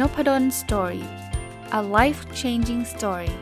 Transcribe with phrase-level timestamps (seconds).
[0.00, 1.04] Noppadol Story
[1.78, 3.34] a life changing story ส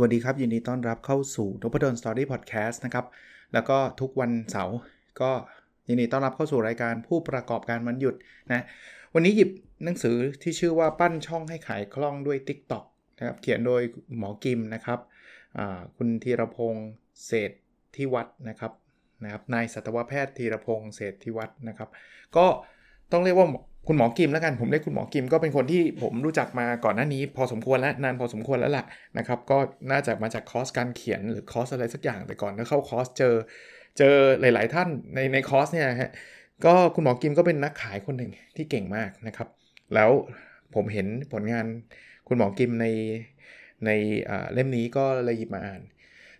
[0.00, 3.06] วัสดีครับ ยินดีต้อนรับเข้าสู่นพดล Story Podcast นะครับ
[3.52, 4.76] แล้วก็ทุกวันเสาร์
[5.20, 5.30] ก็
[5.88, 8.14] ยินดีต้อนรับเข้าสู่รายการผู้ประกอบการวันหยุด
[8.52, 8.62] นะ
[9.14, 9.50] วันนี้หยิบ
[9.84, 12.84] หนังสือที่ชื่อว่าปั้นช่องให้ขายคล่องด้วย TikTok
[13.18, 13.82] นะครับเขียนโดย
[14.18, 14.98] หมอกิมนะครับ
[15.96, 16.90] คุณธีรพงศ์
[17.26, 17.50] เศรษ
[17.96, 18.72] ฐวัฒนะครับ
[19.24, 21.88] นะครับนายสัตวแพทย์ธีรพงศ์เศรษฐวัฒนะครับ
[22.36, 22.46] ก็
[23.12, 23.46] ต้องเรียกว่า
[23.88, 28.84] คุณหมอกิมแล้วกันผมเรียกคุณหมอกิมก็เป็นคนที่ผมรู้จักมาก่อนหน้านี้ พอสมควรแล้วนานพอสมควรแล้วล่ะ
[29.18, 29.58] นะครับ ก็
[29.90, 33.34] น่าจะมาจากคอร์สการเขียนหรือคอร์สอะไรสักอย่างแต่ก่อนถ้าเข้าคอร์สเจอ
[33.98, 36.10] เจอหลาย ๆ ท่านในในคอร์สเนี่ยฮะ
[36.64, 39.48] ก็คุณหมอกิมก็เป็นนักขายคนหนึ่งที่เก่งมากนะครับ
[39.94, 40.10] แล้ว
[40.74, 41.66] ผมเห็นผลงาน
[42.28, 42.86] คุณหมอกิมใน
[43.86, 43.90] ใน
[44.52, 45.80] เล่มนี้ก็เลยหยิบมาอ่าน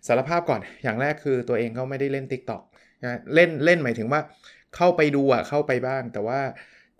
[0.07, 2.61] สารภาพก่อนอย่างแรกคือตัวเองก็ไม่ได้เล่น TikTok
[3.03, 4.21] นะเล่นเล่นหมายถึงว่า
[4.75, 6.39] เข้าไปดูอะเข้าไปบ้าง แต่ว่า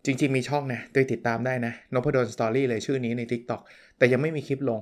[0.06, 3.61] จริง ๆ มีช่องนะโดยติดตามได้นะนพดลสตอรี่เลยชื่อนี้ใน TikTok
[3.97, 4.81] แต่ยังไม่มีคลิปลง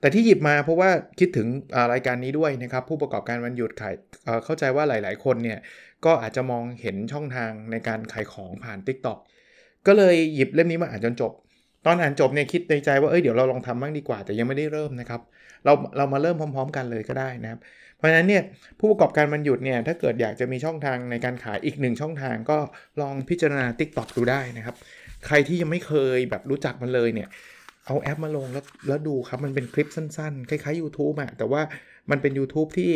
[0.00, 1.46] แต่ที่หยิบมาเพราะว่าคิดถึง
[1.92, 3.94] รายการนี้ด้วยนะครับ ผู้ประกอบการวันหยุดขาย
[4.44, 5.58] เข้าใจว่าหลาย ๆ คนเนี่ย
[6.04, 9.18] ก็อาจจะมองเห็นช่องทางในการขายของผ่าน TikTok
[9.86, 11.32] ก็เลยหยิบเล่มนี้มาอ่านจนจบ
[11.86, 15.20] ตอนอ่านจบเนี่ยคิดในใจว่าเอ้ยเดี๋ยวเราลองทำบ้างดีกว่า แต่ยังไม่ได้เริ่มนะครับ
[15.64, 17.60] เราเรามาเริ่มพร้อม ๆ กันเลยก็ได้นะครับ
[17.96, 18.42] เพราะฉะนั้นเนี่ย
[18.78, 22.58] ผู้ประกอบการมันหยุดเนี่ยถ้าเกิดอยากจะมีช่องทางในการขายอีกหนึ่งช่องทางก็
[23.00, 24.76] ลองพิจารณา Tik t o อกดูได้นะครับ
[25.26, 27.28] ใครที่ยังไม่เคยแบบรู้จักมันเลยเนี่ย
[27.86, 31.62] เอาแอปมาลงแล้วแล้วดูครับมันเป็นคลิปสั้นๆ คล้ายๆ YouTube อะแต่ว่า
[32.10, 32.90] มันเป็น YouTube ที่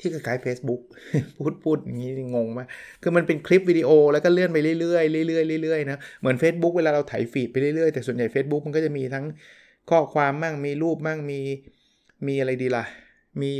[0.00, 0.80] ที่คล้ายๆ Facebook
[1.38, 2.66] พูดพูดอย่างนี้งงมาก
[3.02, 9.24] คือมันเป็นคลิปวิดีโอแล้วก็เลื่อนไปเรื่อยๆเรื่อยๆเรื่อยๆนะเหมือน Facebook เวลาเราถ่ายฟีดไปเรื่อยๆ แต่ส่วนใหญ่ Facebook มันก็จะมีทั้ง
[9.90, 11.40] ข้อความมั่งมีรูปมั่งมี
[12.26, 12.84] มีอะไรดีล่ะ
[13.42, 13.52] มี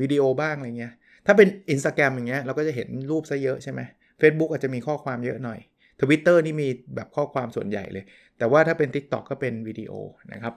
[0.00, 0.92] วิดีโอบ้างอะไรเงี้ย
[1.26, 3.80] ถ้าเป็น Instagram อย่างเงี้ยเราก็จะเห็นรูปซะเยอะใช่ไหม
[4.20, 5.58] Facebook อาจจะมีข้อความเยอะหน่อย
[6.00, 8.04] Twitter นี่มีแบบข้อความส่วนใหญ่เลย
[8.38, 9.92] แต่ว่าถ้าเป็น TikTok ก็เป็นวิดีโอ
[10.32, 10.54] นะครับ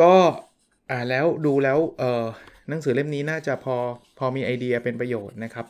[0.00, 0.12] ก็
[0.90, 2.26] อ่าแล้วดูแล้วเออ
[2.68, 3.76] หนังสือเล่มนี้น่าจะพอ
[4.18, 5.66] พอมีไอเดียเป็นประโยชน์นะครับ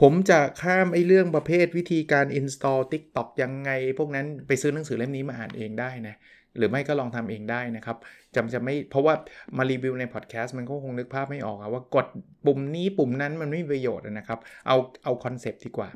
[0.00, 6.14] ผมจะข้ามไอ้เรื่องประเภทวิธีการ install TikTok ยังไง พวกนั้นไปซื้อหนังสือเล่มนี้มาอ่านเองได้นะ
[6.56, 7.96] หรือไม่ก็ลองทำเองได้นะครับ
[8.34, 9.14] จำจะไม่เพราะว่า
[9.58, 12.06] มารีวิวในพอดแคสต์มันก็คงนึกภาพไม่ออกว่ากด
[12.46, 15.88] ปุ่มนี้ปุ่มนั้นมันไม่มีประโยชน์นะครับเอาเอา concept ดีกว่า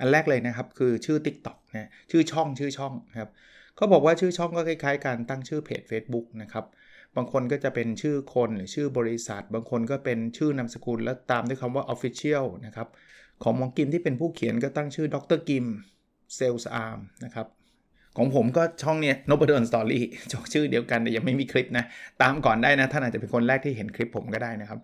[0.00, 3.30] อันแรกเลยนะครับคือชื่อ TikTok นะชื่อช่องชื่อช่องครับ
[3.76, 6.64] เขาบอกว่าชื่อช่องก็คล้ายๆ การตั้งชื่อเพจ Facebook นะครับ
[7.16, 12.88] บางคนก็จะเป็นชื่อคนหรือชื่อบริษัท บางคนก็เป็นชื่อนามสกุล แล้วตามด้วยคำว่า Official นะครับ
[13.42, 15.66] ของมองกิมที่เป็นผู้เขียนก็ตั้งชื่อดรกิม
[16.36, 17.46] เซลส์อาร์มนะครับ
[18.16, 20.04] ของผมก็ช่องเนี้ยนพดล Story
[20.52, 21.84] ชื่อเดียวกันแต่ยังไม่มีคลิปนะ
[22.22, 24.80] ตามก่อนได้นะ ท่านอาจจะเป็นคนแรกที่เห็นคลิปผมก็ได้นะครับ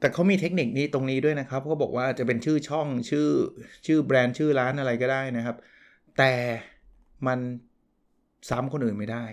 [0.00, 3.28] แต่เขามีเทคนิคนี้ตรงนี้ด้วยนะครับเขาบอกว่าจะเป็นชื่อช่องชื่อ
[3.86, 5.56] ชื่อแบรนด์ชื่อร้านอะไรก็ได้นะครับ
[6.18, 6.32] แต่
[7.26, 7.38] มัน
[8.50, 9.24] ซ้ำคนอื่นไม่ได้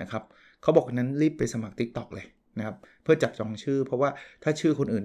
[0.00, 0.22] นะครับ
[0.62, 2.26] เขาบอกนั้นรีบไปสมัคร TikTok เลย
[2.58, 4.10] นะครับเพื่อจับจองชื่อ เพราะว่า
[4.42, 5.04] ถ้าชื่อคนอื่น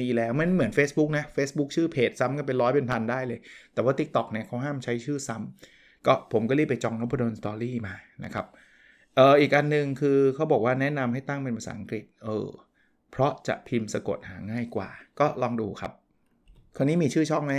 [0.00, 3.38] มีแล้วมันเหมือน Facebook นะ Facebook ชื่อเพจซ้ำกันเป็นร้อยเป็นพันได้เลย
[3.74, 8.46] แต่ว่า TikTok เนี่ยเขาห้ามใช้ชื่อซ้ำก็ผมก็รีบไปจองนพดลสตอรี่มานะครับ
[9.16, 12.46] เอออีกอันนึงคือเขาบอกว่าแนะนำให้ตั้งเป็นภาษาอังกฤษเออ
[13.10, 14.88] เพราะจะพิมพ์สะกดหาง่ายกว่า
[15.20, 15.92] ก็ลองดูครับ
[16.76, 17.52] คราวนี้มีชื่อช่องไหม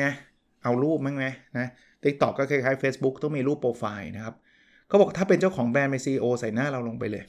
[0.64, 1.26] เอารูปมั้งไหม
[1.58, 1.68] นะ
[2.04, 4.36] ทิกตอกก็คล้ายๆ Facebook ต้องมีรูปโปรไฟล์นะครับ
[4.88, 7.24] เขาบอกถ้าเป็นเจ้าของแบรนด์เป็นซีอใส่หน้าเราลงไปเลย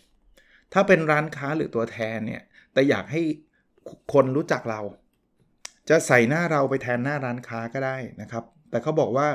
[0.73, 2.43] ถ้าเป็นร้านค้าหรือตัวแทนเนี่ย
[2.73, 3.23] แต่อยากให้
[4.13, 4.81] คนรู้จักเรา
[5.89, 9.29] จะใส่หน้าเราไปแทนหน้าร้านค้าก็ได้นะครับ แต่เขาบอกว่า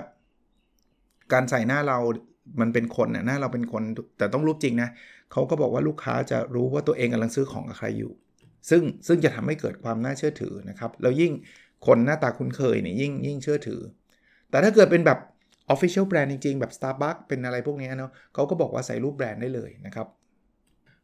[1.33, 1.99] การใส่หน้าเรา
[2.61, 3.83] มันเป็นคนน่ยหน้าเราเป็นคน
[4.17, 4.89] แต่ต้องรูปจริงนะ
[5.31, 8.11] เขาก็บอกว่าลูกค้าจะรู้ว่าตัวเองกำลังซื้อของกับใครอยู่
[8.69, 11.31] ซึ่งซึ่งจะทำให้เกิดความน่าเชื่อถือนะครับแล้วยิ่ง
[11.87, 13.81] คนหน้าตาคุ้นเคยเนี่ยยิ่งยิ่งเชื่อถือ
[14.49, 15.19] แต่ถ้าเกิดเป็นแบบ
[15.73, 20.07] Official Brand จริง ๆ แบบ Starbucks เป็นอะไรพวกนี้เนาะเขาก็บอกว่าใส่รูปแบรนด์ได้เลยนะครับ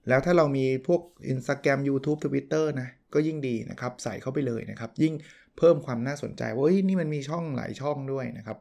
[0.07, 1.01] แล้วถ้าเรามีพวก
[1.33, 5.13] Instagram YouTube Twitter นะ ก็ยิ่งดีนะครับ ใส่เข้าไปเลยนะครับ ยิ่ง
[5.57, 8.57] เพิ่มความน่าสนใจว่านี่มันมีช่องหลายช่องด้วยนะครับ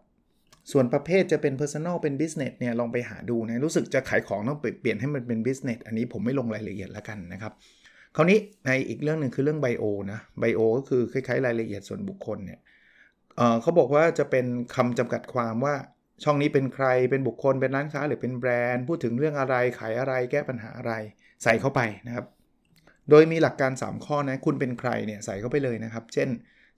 [0.72, 7.52] ส่วนประเภทจะเป็น Personal เป็น Business เนี่ย ลองไปหาดูนะ รู้สึกจะขายของต้องเปลี่ยนให้มันเป็น Business อันนี้ผมไม่ลงรายละเอียดแล้วกันนะครับ
[8.16, 12.60] คราวนี้ในอีกเรื่องหนึ่งคือเรื่องไบโอนะไบโอก็คือคล้ายๆ รายละเอียดส่วนบุคคลเนี่ย
[13.36, 15.74] เเขาบอกว่าจะเป็นคำจำกัดความว่า
[16.24, 20.92] ช่องนี้เป็นใครเป็นบุคคลเป็นร้านค้าหรือเป็นแบรนด์ พูดถึงเรื่องอะไรขายอะไรแก้ปัญหาอะไร
[21.42, 22.26] ใส่เข้าไปนะครับ
[23.10, 26.28] โดยมีหลักการ 3 ข้อนะ คุณเป็นใครเนี่ยใส่เข้าไปเลยนะครับ เช่น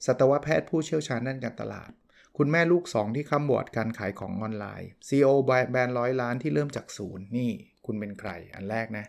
[0.06, 1.90] สัตวแพทย์ผู้เชี่ยวชาญด้านการตลาด
[2.38, 7.50] คุณแม่ลูก 2 ที่คำบวดการขายของออนไลน์ CEO แบรนด์ร้อยล้านที่เริ่มจากศูนย์นี่
[7.86, 9.06] คุณเป็นใครอันแรกนะ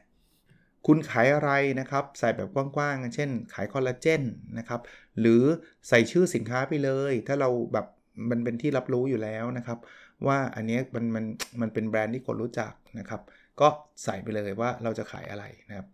[0.88, 4.24] คุณขายอะไรนะครับ ใส่แบบกว้างๆ เช่น ขายคอลลาเจน
[4.58, 4.82] นะครับ
[5.20, 5.44] หรือ
[5.90, 7.86] ใส่ชื่อสินค้าไปเลย ถ้าเราแบบ
[8.30, 9.80] มันเป็นที่รับรู้อยู่แล้วนะครับ
[10.28, 11.26] ว่าอันนี้มันมัน
[11.62, 13.22] มันเป็นแบรนด์ที่คนรู้จักนะครับ
[13.62, 13.68] ก็
[14.04, 15.88] ใส่ไปเลยว่าเราจะขายอะไรนะครับ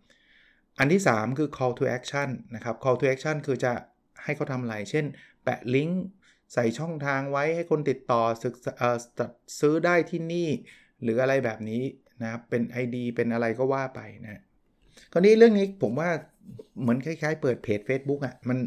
[0.78, 3.72] อันที่ 3 คือ call to action นะครับ call to action คือจะ
[4.24, 5.04] ให้เขาทำอะไร เช่น
[5.44, 6.04] แปะลิงก์
[6.54, 8.22] ใส่ช่องทางไว้ให้คนติดต่อ
[9.60, 10.48] ซื้อได้ที่นี่
[11.02, 11.82] หรืออะไรแบบนี้
[12.22, 14.40] นะครับเป็น ID เป็นอะไรก็ว่าไปนะ
[15.12, 16.10] คราวนี้เรื่องนี้ผมว่า
[16.80, 18.58] เหมือนคล้ายๆ เปิดเพจ Facebook อะ่ะมัน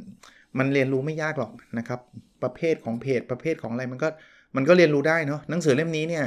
[0.57, 1.99] มันเรียนรู้ไม่ยากหรอกนะครับ
[2.43, 4.09] ประเภทของเพจประเภทของอะไรมันก็
[4.55, 6.25] มันก็เรียนรู้ได้เนาะหนังสือเล่มนี้เนี่ย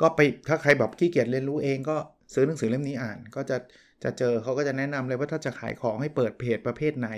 [0.00, 1.96] ก็ไปถ้าใครแบบขี้เกียจเรียนรู้เองก็
[2.34, 3.56] ซื้อหนังสือเล่มนี้อ่าน ก็จะ
[4.04, 7.10] จะเจอเขาก็จะแนะนำเลยว่าถ้าจะขายของให้เปิดเพจประเภทไหน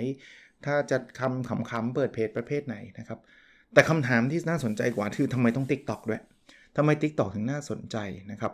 [0.65, 3.19] ถ้าจะคำขำๆเปิดเพจประเภทไหนนะครับ
[3.73, 6.21] แต่คำถามที่น่าสนใจกว่าคือทำไมต้อง TikTok ด้วย
[6.77, 7.97] ทำไม TikTok ถึงน่าสนใจ
[8.31, 8.53] นะครับ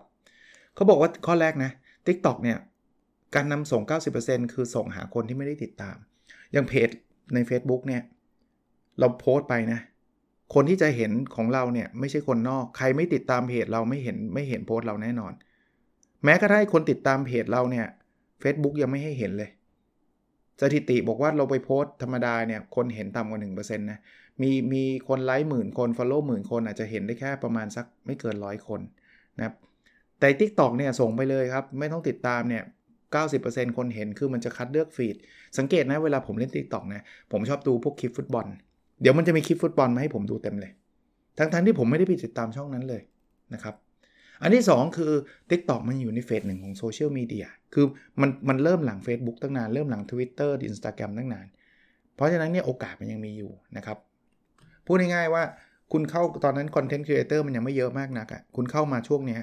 [0.76, 1.72] เขาบอกว่าข้อแรกนะ
[2.08, 2.58] TikTok เนี่ย
[3.36, 3.82] การนำส่ง
[4.18, 5.96] 90%คือส่งหาคนที่ไม่ได้ติดตาม
[6.54, 6.90] อย่างเพจ
[7.34, 8.02] ใน Facebook เนี่ย
[9.00, 9.80] เราโพสต์ไปนะ
[10.54, 15.34] คนที่จะเห็นของเราเนี่ยไม่ใช่คนนอก ใครไม่ติดตามเพจเราไม่เห็นไม่เห็นโพสต์เราแน่นอน
[16.24, 17.86] แม้กระทั่งคนติดตามเพจเราเนี่ย
[18.42, 19.50] Facebook ยังไม่ให้เห็นเลย
[20.62, 24.00] สถิติบอกว่าเราไปโพสต์ธรรมดาเนี่ยคนเห็นต่ำกว่า1%นะ
[24.42, 28.82] มีมีคนไลค์หมื่นคน Follow หมื่นคนอาจจะเห็นได้แค่ประมาณสักไม่เกินร้อยคน
[29.38, 29.56] นะครับ
[30.20, 32.64] แต่ TikTok เนี่ยส่งไปเลยครับ ไม่ต้องติดตามเนี่ย
[33.20, 35.16] 90%คนเห็นคือมันจะคัดเลือก feed
[35.58, 38.48] สังเกตนะเวลาผมเล่น TikTok นะผมชอบดูพวกคลิปฟุตบอล
[39.02, 40.72] เดี๋ยวมันจะมีคลิปฟุตบอลมาให้ผมดูเต็มเลย
[41.38, 43.02] ทั้งๆที่ผมไม่ได้ไปติดตามช่องนั้นเลย
[43.54, 43.76] นะครับ
[44.42, 45.12] อันที่ 2 คือ
[45.50, 47.86] TikTok มันอยู่ใน phase หนึ่งของโซเชียลมีเดีย คือ
[48.22, 51.48] มันมันเริ่มหลัง Facebook ตั้งนาน เริ่มหลัง Twitter Instagram ตั้งนาน
[52.16, 53.98] เพราะฉะนั้นเนี่ยโอกาสมันยังมีอยู่นะครับ
[54.86, 55.44] พูดง่ายๆว่า
[55.92, 59.42] คุณเข้าตอนนั้น content creator มันยังไม่เยอะมากนักอะ่ะ คุณเข้ามาช่วงเนี้ย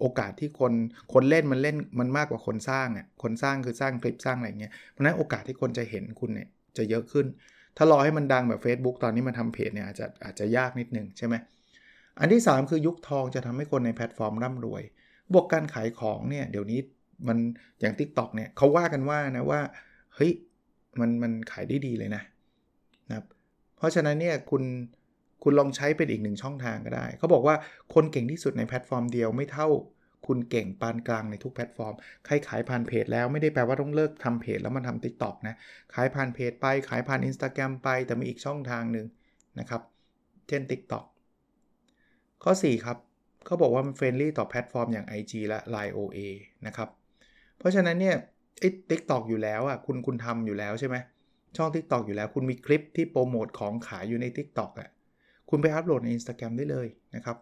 [0.00, 0.72] โอกาสที่คน
[1.12, 7.26] คนเล่นมันเล่นมันมากกว่าคนสร้างอะ คนสร้างคือสร้างคลิปสร้างอะไรเงี้ย เพราะนั้นโอกาสที่คนจะเห็นคุณเนี่ยจะเยอะขึ้น
[7.76, 11.34] ถ้ารอให้มันดังแบบ Facebook ตอนนี้มันทำเพจเนี่ยอาจจะอาจจะยากนิดนึงใช่ไหม
[12.20, 14.82] อันที่ 3 คือยุคทองจะทำให้คนในแพลตฟอร์มร่ำรวย
[15.32, 16.80] บวกการขายของเนี่ยเดี๋ยวนี้
[17.28, 17.38] มัน
[17.80, 19.60] อย่าง Tik t o อกเนี่ยเขาว่ากันว่านะว่า
[20.14, 20.32] เฮ้ย
[21.00, 22.22] มันมันขายได้ดีเลยนะ
[23.08, 23.26] นะครับ
[23.76, 24.62] เพราะฉะนั้นเนี่ยคุณ
[25.42, 27.54] คุณลองใช้เป็นอีกหนึ่งช่องทางก็ได้ เขาบอกว่า
[27.94, 29.68] คนเก่งที่สุดในแพลตฟอร์มเดียวไม่เท่า
[30.28, 31.94] คุณเก่งปานกลางในทุกแพลตฟอร์ม
[32.26, 35.54] ใครขายผ่านเพจแล้วไม่ได้แปลว่าต้องเลิกทำเพจแล้วมาทำ TikTok นะ
[35.94, 39.06] ขายผ่านเพจไปขายผ่าน Instagram ไป แต่มีอีกช่องทางหนึ่ง
[39.60, 39.82] นะครับ
[40.48, 41.04] เช่น TikTok
[42.42, 42.98] ข้อ 4 ครับ
[43.46, 46.18] เขาบอกว่ามัน friendly ต่อแพลตฟอร์มอย่าง IG และ Line OA
[46.66, 46.88] นะครับ
[47.58, 48.16] เพราะฉะนั้นเนี่ย
[48.60, 50.96] ไอ้ TikTok อยู่แล้วอะคุณคุณทำอยู่แล้วใช่ไหม
[51.56, 54.88] ช่อง TikTok อยู่แล้วคุณมีคลิปที่โปรโมทของขายอยู่ใน TikTok อะ
[55.50, 56.86] คุณไปอัปโหลดใน Instagram ได้เลย
[57.16, 57.36] นะครับ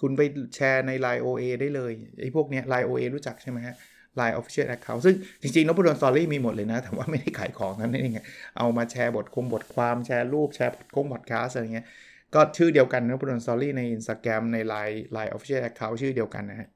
[0.00, 0.20] คุณไป
[0.54, 3.74] แชร์ใน Line OA ได้เลยไอ้พวกเนี้ย Line OA รู้จักใช่ไหมฮะ
[4.20, 8.10] Line Official Account ซึ่งจริงๆนพดลสตอรี่มีหมดเลยนะ แต่ว่าไม่ได้ขายของนั่นเอง
[8.58, 11.86] เอามาแชร์บทคงบทความแชร์รูปแชร์คงบทคาสอะไรเงี้ย
[12.34, 16.68] ก็ชื่อเดียวกันนพดลสตอรี่ใน Instagram ใน Line Line Official Account ชื่อเดียวกันนะฮะ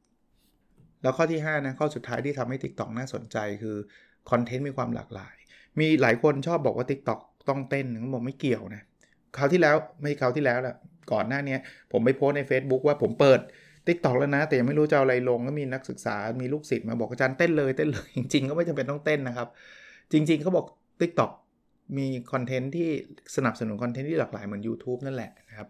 [1.03, 3.77] แล้วข้อที่ 5 นะ ข้อสุดท้ายที่ทำให้ TikTok น่าสนใจคือ
[4.31, 5.35] content มีความหลากหลาย
[5.81, 8.83] มีหลายคนชอบบอกว่า TikTok ต้องเต้นผมบอกไม่เกี่ยวนะ
[9.37, 10.75] คราวที่แล้วไม่คราวที่แล้วแหละ
[11.13, 11.57] ก่อนหน้านี้
[11.93, 13.41] ผมไปโพสต์ใน Facebook ว่าผมเปิด
[13.87, 19.49] Tik t o อกแล้วนะ แต่ยังไม่รู้จะเอาอะไรลงก็มีนักศึกษามีลูกศิษย์มาบอกอาจารย์เต้นเลยเต้นเลย จริงๆ ก็ไม่จำเป็นต้องเต้นนะครับ
[20.13, 20.67] จริง ๆเขาบอก
[21.01, 21.31] Tik t o อก
[21.99, 22.89] มี content ที่
[23.37, 25.69] สนับสนุน content ที่หลากหลายเหมือน YouTube นั่นแหละนะครับ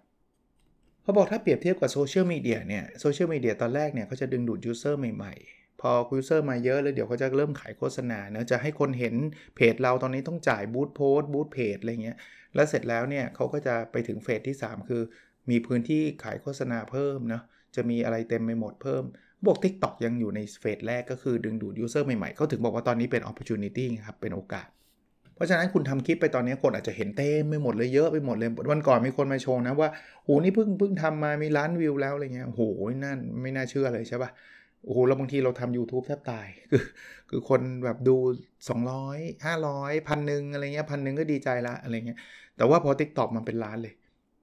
[1.02, 9.14] เขาบอกถ้าเปรียบเทียบกับโซเชียลมีเดียเนี่ยโซเชียลมีเดียตอนแรกเนี่ยเขาจะดึงดูด user ใหม่ๆ พอuser มาเยอะแล้วเดี๋ยวเขาจะเริ่มขายโฆษณาเนะจะให้คนเห็น
[9.56, 12.16] เพจเราตอนนี้ต้องจ่าย boost โพสต์ boost เพจอะไรเงี้ย
[12.54, 15.02] แล้วเสร็จแล้วเนี่ยเขาก็จะไปถึง phase ที่ 3 คือ
[15.50, 17.40] มีพื้นที่ขายโฆษณาเพิ่มนะ
[17.76, 19.04] จะมีอะไรเต็มไปหมดเพิ่ม
[19.46, 24.68] บอก TikTok ยังอยู่ใน phase แรกก็คือดึงดูด user ใหม่ๆเขาถึงบอกว่าตอนนี้เป็น opportunity ครับ เป็นโอกาส
[25.34, 29.88] เพราะฉะนั้นคุณทำคลิปไปตอนนี้คนอาจจะเห็นเต็มไปหมดเลยเยอะไปหมดเลย วันก่อนมีคนมาโชว์นะว่า
[30.24, 32.62] โหนี่เพิ่งเพิ่งทำมามีล้านวิวแล้วอะไรเงี้ยโห
[33.04, 34.30] นั่นไม่น่าเชื่อเลยใช่ปะ
[34.84, 36.82] โอ้โหแล้วบางทีเราทำ YouTube แทบตาย คือ
[37.30, 38.16] คือคนแบบดู
[38.80, 42.18] 200 500พันหนึ่งอะไรเงี้ยพันหนึ่งก็ดีใจละอะไรเงี้ย
[42.56, 43.94] แต่ว่าพอ TikTok มันเป็นล้านเลย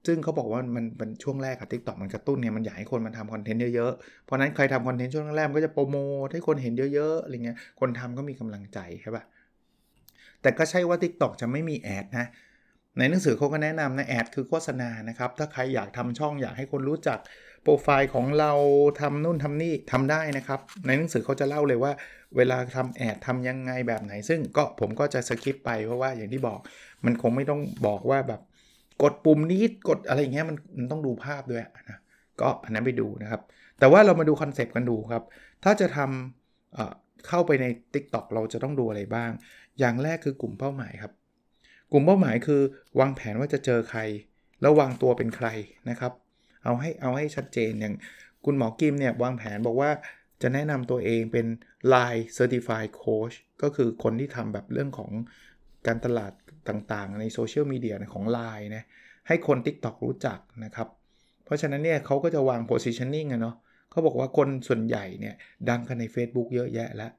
[0.06, 9.24] ซึ่งเขาบอกว่ามันเป็นช่วงแรกอะ TikTok มันกระตุ้นเนี่ยมันอยากให้คนมาทำคอนเทนต์เยอะๆ เพราะนั้นใครทำคอนเทนต์ช่วงแรกมันก็จะโปรโมทให้คนเห็นเยอะๆอะไรเงี้ยคนทำก็มีกำลังใจใช่ปะ
[10.42, 12.26] แต่ก็ใช่ว่า TikTok จะไม่มี ad นะ
[12.98, 17.18] ในหนังสือเขาก็แนะนำนะ ad คือโฆษณานะครับ ถ้าใครอยากทำช่องอยากให้คนรู้จัก
[17.62, 18.52] โปรไฟล์ของเรา
[19.00, 21.92] ทำนู่นทำนี่ทำได้นะครับ ในหนังสือเขาจะเล่าเลยว่า
[22.36, 26.58] เวลาทำแอดทำยังไงแบบไหน ซึ่งก็ผมก็จะสกิปไปเพราะว่าอย่างที่บอก
[27.04, 28.40] มันคงไม่ต้องบอกว่าแบบ
[29.02, 31.98] กดปุ่มนี้กดอะไรเงี้ยมันมันต้องดูภาพด้วยนะ
[32.40, 33.40] ก็อันนั้นไปดูนะครับ
[33.78, 35.22] แต่ว่าเรามาดูคอนเซปต์กันดูครับ
[35.64, 39.30] ถ้าจะทำเข้าไปใน TikTok เราจะต้องดูอะไรบ้าง
[39.78, 41.12] อย่างแรกคือกลุ่มเป้าหมายครับ
[41.92, 42.60] กลุ่มเป้าหมายคือ
[43.00, 44.00] วางแผนว่าจะเจอใคร
[44.60, 45.48] แล้ววางตัวเป็นใคร
[45.90, 46.12] นะครับ
[46.64, 47.94] เอาให้เอาให้ชัดเจนอย่าง
[48.44, 49.90] คุณหมอกิมเนี่ยวางแผนบอกว่า
[50.42, 51.46] จะแนะนำตัวเองเป็น
[51.92, 55.10] Line Certified Coach ก็คือคนที่ทำแบบเรื่องของ
[55.86, 56.32] การตลาด
[56.68, 58.84] ต่างๆ ในโซเชียลมีเดียของ Line นะ
[59.28, 60.88] ให้คน TikTok รู้จักนะครับ
[61.44, 63.56] เพราะฉะนั้นเนี่ยเขาก็จะวาง positioning อะเนาะ
[63.90, 65.34] เขาบอกว่าคนส่วนใหญ่เนี่ย
[65.68, 67.12] ดังกันใน Facebook เยอะแยะแล้ว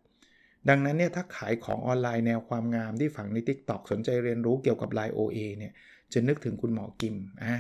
[0.70, 5.74] ดังนั้นเนี่ยถ้าขายของออนไลน์แนวความงามที่ฝังใน TikTok สนใจเรียนรู้เกี่ยวกับ Line OA เนี่ย
[6.14, 7.56] จะนึกถึงคุณหมอกิมอ่า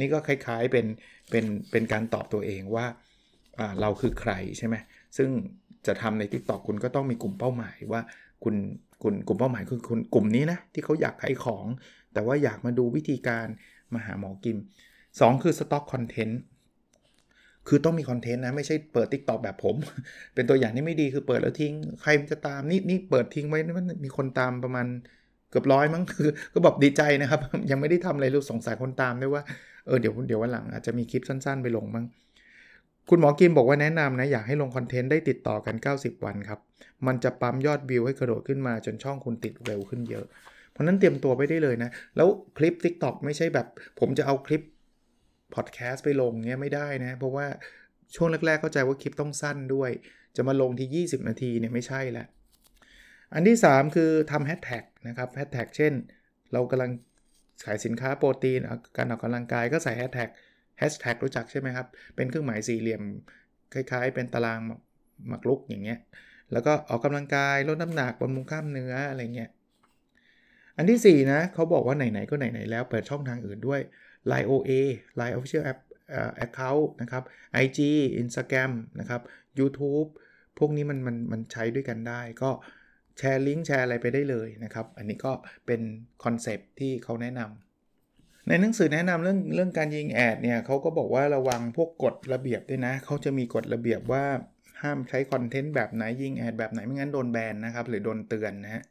[0.00, 0.86] นี่ก็คล้ายๆเป็น
[1.30, 2.86] เป็นเป็นการตอบตัวเองว่า
[3.80, 4.76] เราคือใครใช่ไหม
[5.16, 5.30] ซึ่ง
[5.86, 8.02] จะทำใน TikTok คุณก็ต้องมีกลุ่มเป้าหมายว่า
[8.44, 8.54] คุณ
[9.02, 11.66] คุณกลุ่มเป้าหมายคือคุณกลุ่มนี้นะที่เขาอยากขายของ
[12.12, 13.46] แต่ว่าอยากมาดูวิธีการ
[13.94, 14.58] มาหาหมอกิม
[15.00, 16.40] 2 คือสต็อกคอนเทนต์
[17.68, 19.76] คือต้องมีคอนเทนต์นะ ไม่ใช่เปิด Tik t o อกแบบผม
[20.34, 24.86] เป็นตัวอย่างที่ไม่ดีคือเปิดแล้วทิ้ง ใครจะตามนี่นี่เปิดทิ้งไว้มันมีคนตามประมาณ
[25.50, 29.42] เกือบร้อยมั้งคือ ก็บอกดีใจนะครับ ยังไม่ได้ทำอะไรรู้สงสัยคนตามด้วยว่า
[29.86, 32.04] เออเดี๋ยวเดี๋ยววันหลังอาจจะมีคลิปสั้นๆ ไปลงบ้ง
[33.10, 36.60] คุณหมอกิมบอกว่าแนะนำนะ อยากให้ลงคอนเทนต์ได้ติดต่อกัน 90 วันครับ
[37.06, 40.26] มันจะปั๊มยอดวิวให้กระโดดขึ้นมาจนช่องคุณติดเร็วขึ้นเยอะ
[40.70, 43.66] เพราะนั้นเตรียมตัวไปได้เลยนะ แล้วคลิป TikTok ไม่ใช่แบบ
[44.00, 44.62] ผมจะเอาคลิป
[45.54, 47.46] พอดแคสต์ไปลงเงี้ยไม่ได้นะ เพราะว่า
[48.14, 49.90] ช่วงแรกๆเข้าใจว่าคลิปต้องสั้นด้วย
[50.36, 52.26] จะมาลงที่ 20 นาทีเนี่ยไม่ใช่ล้ว
[53.34, 55.92] อันที่ 3 คือทำแฮชแท็กนะครับแฮชแท็กเช่น
[56.52, 56.90] เรากำลัง
[57.64, 58.60] ขายสินค้าโปรตีน
[58.96, 60.28] การออกกำลังกายก็ใส่แฮชแท็ก
[60.80, 63.02] แฮชแท็กรู้จักใช่ไหมครับ เป็นเครื่องหมายสี่เหลี่ยม
[63.74, 64.58] คล้ายๆ เป็นตาราง
[65.28, 65.98] หมักลุกอย่างเงี้ย
[66.52, 69.50] แล้วก็ออกกำลังกายลดน้ำหนักบำรุงกล้ามเนื้ออะไรเงี้ย
[70.76, 73.80] อันที่ 4 นะเขาบอกว่าไหน ๆ ก็ไหน ๆ แล้วเปิดช่องทางอื่นด้วย
[74.30, 74.70] Line OA
[75.20, 75.80] Line Official App
[76.44, 77.22] Account นะครับ
[77.64, 77.78] IG
[78.22, 79.20] Instagram นะครับ
[79.58, 80.08] YouTube
[80.58, 82.50] พวกนี้มันมันมันใช้ด้วยกันได้ ก็
[83.18, 85.32] แชร์ลิงก์แชร์อะไรไปได้เลยนะครับ อันนี้ก็
[85.66, 85.80] เป็น
[86.24, 87.69] concept ที่เขาแนะนำ
[88.48, 94.24] ในหนังสือแนะนำเรื่องเรื่องการยิง ad เนี่ยเขาก็บอกว่าระวังพวกกฎระเบียบด้วยนะเขาจะมีกฎระเบียบว่า
[94.82, 98.82] ห้ามใช้คอนเทนต์แบบไหนยิง ad แบบไหนไม่งั้นโดนแบนนะครับ หรือโดนเตือนนะฮะ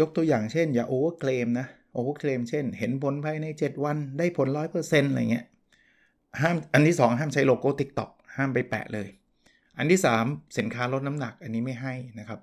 [0.00, 5.46] ยกตัวอย่างเช่น อย่า overclaim นะ overclaim เช่น เห็นผลภายใน 7 วันได้ผล 100%อะไรเงี้ย
[6.40, 9.08] ห้ามอันที่ 2 ห้ามใช้โลโก้ TikTok ห้ามไปแปะเลย
[9.78, 12.40] อันที่ 3 สินค้าลดน้ำหนักอันนี้ไม่ให้นะครับ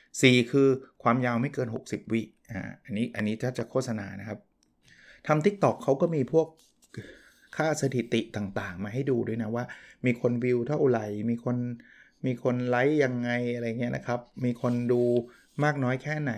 [0.00, 0.68] 4 คือ
[1.02, 4.38] ความยาวไม่เกิน 60 วิอ่าอันนี้อันนี้ถ้าจะโฆษณานะครับ
[5.26, 6.46] ทำ TikTok เขาก็มีพวก
[7.56, 9.64] ค่าสถิติต่างๆ มาให้ดูด้วยนะว่า
[10.06, 11.56] มีคนวิวเท่าไหร่ มีคน
[12.26, 15.02] มีคนไลค์ยังไงอะไรเงี้ยนะครับ มีคนดู
[15.64, 16.34] มากน้อยแค่ไหน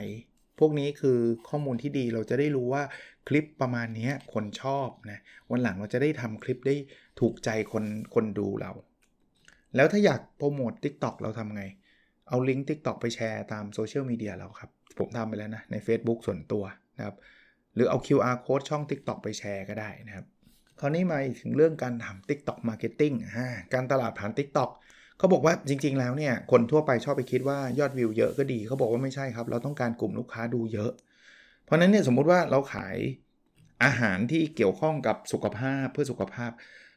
[0.59, 2.83] พวกนี้คือข้อมูลที่ดีเราจะได้รู้ว่า
[3.29, 5.19] คลิปประมาณนี้คนชอบนะ
[5.51, 6.77] วันหลังเราจะได้ทำคลิปได้
[7.21, 7.85] ถูกใจคน
[8.15, 8.73] คนดูเรา
[9.77, 11.65] แล้วถ้าอยากโปรโมท TikTok เราทำไง
[12.29, 16.65] เอาลิงก์ TikTok ไปแชร์ตามโซเชียลมีเดียเราครับ ผมทำไปแล้วนะ ใน Facebook ส่วนตัว
[16.97, 17.17] นะครับ
[17.75, 20.27] หรือเอา QR code ช่อง TikTok ไปแชร์ก็ได้นะครับ
[20.81, 23.15] คราวนี้มาถึงเรื่องการทำ TikTok Marketing
[23.75, 24.71] การตลาดผ่าน TikTok
[25.19, 30.91] เขาบอกว่าจริง ๆ แล้วเนี่ยคนทั่วไปชอบไปคิดว่ายอดวิวเยอะก็ดี เขาบอกว่าไม่ใช่ครับ เราต้องการกลุ่มลูกค้าดูเยอะ
[31.65, 32.97] เพราะนั้นเนี่ยสมมุติว่าเราขาย
[33.85, 36.51] อาหารที่เกี่ยวข้องกับสุขภาพเพื่อสุขภาพ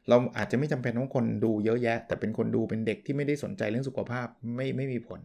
[0.10, 5.20] เราอาจจะไม่จำเป็นต้องคนดูเยอะแยะ แต่เป็นคนดูเป็นเด็กที่ไม่ได้สนใจเรื่องสุขภาพไม่ไม่มีผล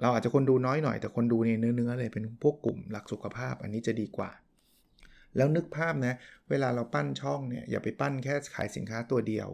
[0.00, 4.30] เราอาจจะคนดูน้อยหน่อย แต่คนดูในเนื้อๆเลยเป็นพวกกลุ่มหลักสุขภาพ อันนี้จะดีกว่า
[5.36, 6.14] แล้วนึกภาพนะ
[6.50, 9.48] เวลาเราปั้นช่องเนี่ยอย่าไปปั้นแค่ขายสินค้าตัวเดียว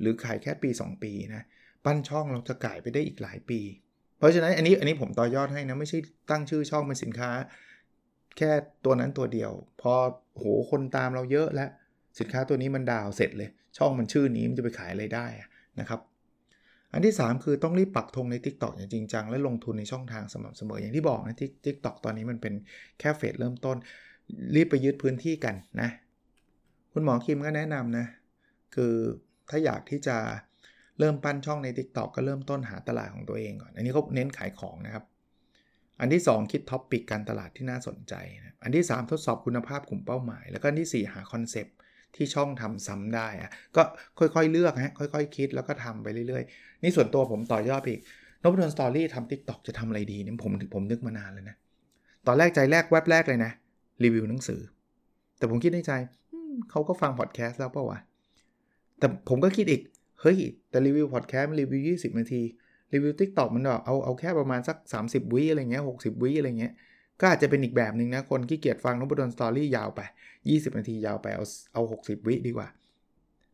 [0.00, 1.42] หรือขายแค่ปี 2 ปีนะ
[1.84, 3.60] ปั้นช่องเราจะก่ายไปได้อีกหลายปี
[4.18, 5.98] เพราะฉะนั้นอันนี้อันนี้ผมต่อยอดให้นะ ไม่ใช่
[6.30, 7.30] ตั้งชื่อช่องเป็นสินค้า
[8.36, 8.50] แค่
[8.84, 9.92] ตัวนั้นตัวเดียว พอ
[10.38, 11.70] โหคนตามเราเยอะแล้ว
[12.18, 15.26] สินค้าตัวนี้มันดาวเสร็จเลย ช่องมันชื่อนี้มันจะไปขายอะไรได้
[15.80, 16.00] นะครับ
[16.92, 22.54] อันที่ 3 คือต้องรีบปักธงใน Tik t o อกอย่างจริงจังและลงทุนในช่องทางสม่ำเสมออย่างที่บอกนะทิกตอกตอนนี้มันเป็น
[22.98, 23.76] แค่เฟสเริ่มต้น
[24.54, 25.90] รีบไปยึดพื้นที่กันนะ
[26.92, 28.06] คุณหมอคิมก็แนะนำนะ
[28.74, 28.94] คือ
[29.50, 30.16] ถ้าอยากที่จะ
[30.98, 35.04] เริ่มปั้นช่องใน TikTok ก็เริ่มต้นหาตลาดของตัวเองก่อน อันนี้เขาเน้นขายของนะครับ
[36.00, 38.14] อันที่ 2 คิด topic การตลาดที่น่าสนใจ
[38.44, 41.74] นะอันที่ 3 ทดสอบคุณภาพกลุ่มเป้าหมาย แล้วก็อันที่ 4 หา concept
[42.16, 43.82] ที่ช่องทำซ้ำได้อะก็
[44.18, 48.00] ค่อยๆเลือกฮะค่อยๆคิดแล้วก็ทำไปเรื่อยๆ นี่ส่วนตัวผมต่อยอดอีก
[48.42, 51.56] นพดล Story ทำ TikTok จะทำอะไรดีเนี่ยผมผมนึกมานานเลยนะ
[52.26, 53.52] ตอนแรกใจแรกแวบแรกเลยนะ
[54.04, 54.60] รีวิวหนังสือ
[55.38, 55.92] แต่ผมคิดในใจ
[56.70, 57.98] เขาก็ฟังพอดแคสต์แล้วเปล่าวะ
[58.98, 59.82] แต่ผมก็คิดอีก
[60.20, 60.38] เฮ้ย
[60.70, 62.42] แต่รีวิวพอดแคสต์มันรีวิว 20 นาที
[62.92, 66.72] รีวิว TikTok มันเอาเอาแค่ประมาณสัก 30 วิอะไรเงี้ย 60 วิอะไรเงี้ย
[67.20, 70.00] ก็อาจจะเป็นอีกแบบหนึ่งนะ คนขี้เกียจฟังนพดล Story ยาวไป
[70.40, 72.68] 20 นาทียาวไป เอาเอา 60 วิดีกว่า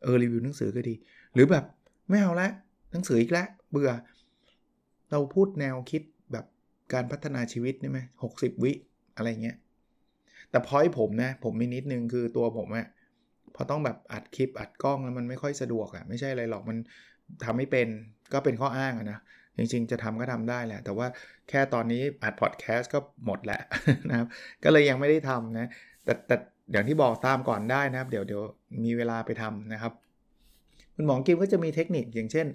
[0.02, 0.94] เออ รีวิวหนังสือก็ดี
[1.34, 1.64] หรือแบบ
[2.08, 2.48] ไม่เอาละ
[2.92, 3.90] หนังสืออีกแล้วเบื่อ
[5.10, 6.02] เราพูดแนวคิด
[6.32, 6.44] แบบ
[6.92, 8.72] การพัฒนาชีวิตนี่ไหมหกสิบวิ
[9.16, 9.56] อะไรเงี้ย
[10.50, 12.86] แต่พอยผมนะผมมีนิดนึงคือตัวผมอะ
[13.54, 16.76] พอต้องแบบอัดคลิปอัดกล้องแล้วมันไม่ค่อยสะดวกอะไม่ใช่อะไรหรอกมัน
[17.44, 17.88] ทำไม่เป็น
[18.32, 19.18] ก็เป็นข้ออ้างอะนะ
[19.58, 21.06] จริงๆ จะทำก็ทำได้แหละ แต่ว่า
[21.48, 23.60] แค่ตอนนี้อัดพอดแคสต์ก็หมดแหละ
[24.08, 24.26] นะครับ
[24.64, 25.68] ก็เลยยังไม่ได้ทำนะ
[26.04, 26.36] แต่แต่
[26.72, 28.42] อย่างที่บอกตามก่อนได้นะครับ เดี๋ยวเดี๋ยว
[28.84, 29.92] มีเวลาไปทำนะครับ
[30.94, 32.46] คุณหมอกิมก็จะมีเทคนิคอย่างเช่น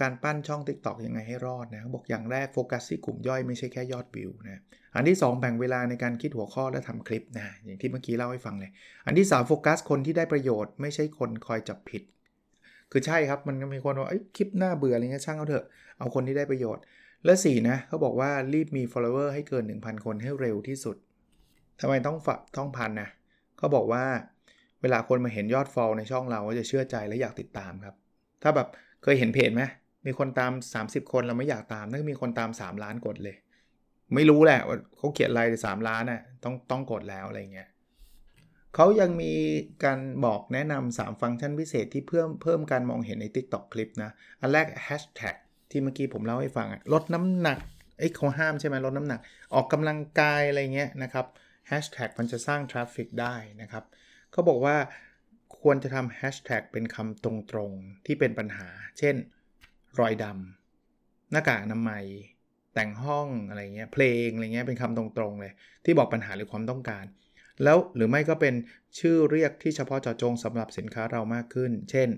[0.00, 4.60] การปั้นช่อง TikTok ยังไงให้รอดนะบอกอย่างแรกโฟกัสที่กลุ่มย่อยไม่ใช่แค่ยอดวิวนะ
[4.94, 8.70] อันที่ 2 แบ่งเวลาในการคิดหัวข้อและทำคลิปนะอย่างที่เมื่อกี้เล่าให้ฟังเลย
[9.06, 12.02] อันที่ 3 โฟกัสคนที่ได้ประโยชน์ไม่ใช่คนคอยจับผิด
[12.92, 15.64] คือใช่ครับมันมีคนว่าคลิปหน้าเบื่ออะไรเงี้ยช่างเอาเถอะ
[15.98, 16.82] เอาคนที่ได้ประโยชน์
[17.24, 20.96] และ4นะเขาบอกว่ารีบมี follower ให้เกิน 1,000 คนให้เร็วที่สุด
[21.80, 23.08] ทำไมต้องฝักต้องพันนะ
[23.58, 24.04] เขาบอกว่า
[24.82, 27.94] เวลาคนมาเห็นยอด follow ในช่องเราก็จะเชื่อใจและอยากติดตามครับ
[28.42, 28.68] ถ้าแบบ
[29.02, 29.62] เคยเห็นเพจไหม
[30.06, 30.52] มีคนตาม
[30.82, 33.36] 30 คนเราไม่อยากตามนั่นมีคนตาม 3 ล้านกดเลย
[34.14, 37.68] ไม่รู้แหละว่าเขาเขียนอะไรสามล้านน่ะต้องต้องกดแล้วอะไรเงี้ย
[38.74, 39.32] เขายังมี
[39.84, 45.36] การบอกแนะนำ3ฟังก์ชันพิเศษที่เพิ่มเพิ่มการมองเห็นใน TikTok คลิปนะ อันแรก Hashtag
[45.70, 47.58] ที่เมื่อกี้ผมเล่าให้ฟังลดน้ำหนัก
[47.98, 49.20] ไอ้เขาห้ามใช่ไหมลดน้ำหนัก
[49.54, 51.26] ออกกำลังกายอะไรเงี้ยนะครับ
[51.70, 53.84] Hashtag มันจะสร้างทราฟฟิกได้นะครับ
[54.32, 54.76] เขาบอกว่า
[55.58, 57.26] ควรจะทำแฮชแท็กเป็นคำต
[57.56, 59.14] รงๆ ที่เป็นปัญหา เช่น
[60.00, 62.04] รอยดำหน้ากากอนามัย
[62.74, 65.52] แต่งห้องอะไรเงี้ยเพลงอะไรเงี้ยเป็นคำตรงๆเลย
[65.84, 67.04] ที่บอกปัญหาหรือความต้องการ
[67.64, 68.54] แล้วหรือไม่ก็เป็น
[68.98, 72.08] ชื่อเรียกที่เฉพาะเจาะจงสำหรับสินค้าเรามากขึ้น เช่น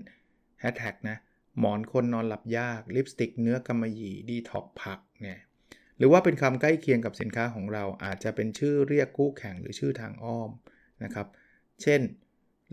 [0.59, 1.17] แฮชแท็กนะ
[1.59, 5.39] หมอนคนนอนหลับยากลิปสติกเนื้อกำมะหยี่ดีท็อกผักเนี่ย
[5.97, 10.49] หรือว่าเป็นคำใกล้เคียงกับสินค้าของเราอาจจะเป็นชื่อเรียกคู่แข่งหรือชื่อทางอ้อม
[11.03, 11.27] นะครับ
[11.81, 12.01] เช่น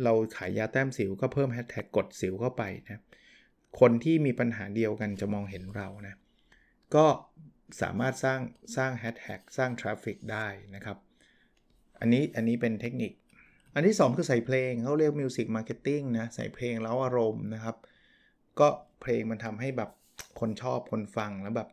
[0.05, 3.02] เราขายยาแต้มสิวก็เพิ่มแฮชแท็กกดสิวเข้าไปนะ
[3.81, 6.14] คนที่มีปัญหาเดียวกันจะมองเห็นเรานะ
[6.94, 7.07] ก็
[7.83, 8.40] สามารถสร้าง
[8.77, 10.99] สร้างแฮชแท็กสร้าง traffic ได้นะครับ
[12.01, 13.12] อันนี้อันนี้เป็นเทคนิค
[13.75, 17.77] อันที่ 2 คือใส่เพลงเขาเรียก music marketing นะใส่เพลงเร้าอารมณ์นะครับ
[18.61, 18.68] ก็
[19.01, 19.90] เพลงมันทำให้แบบ
[20.40, 21.68] คนชอบคนฟังแล้วแบบ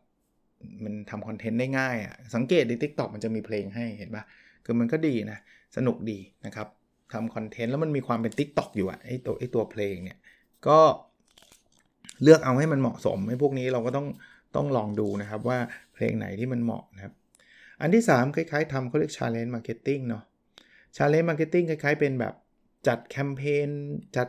[0.84, 4.24] มันทำคอนเทนต์ได้ง่ายอะ่ะสังเกตใน TikTok มันจะมีเพลงให้เห็นปะ
[4.66, 5.40] คือมันก็ดีนะ
[5.78, 6.68] สนุกดีนะครับ
[7.16, 10.18] ทำคอนเทนต์แล้วมันมีความเป็น Tik t o อกอยู่อะไอตัวไอตัวเพลงเนี่ย
[10.68, 10.80] ก็
[12.24, 14.08] เลือกเอาให้มันเหมาะสมไอ้พวกนี้เราก็ต้อง
[14.56, 15.60] ต้องลองดูนะครับว่า
[15.94, 17.14] เพลงไหนที่มันเหมาะนะครับ
[17.82, 20.24] อันที่ 3 คล้ายๆทำเขาเรียก Challenge Marketing เนาะ
[20.96, 22.34] Challenge Marketing คล้ายๆ เป็นแบบ
[22.88, 23.70] จัดแคมเปญ
[24.16, 24.28] จัด